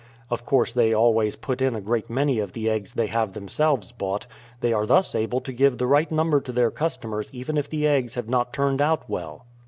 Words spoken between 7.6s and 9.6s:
the eggs have not turned out well.